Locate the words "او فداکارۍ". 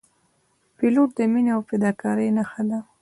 1.55-2.29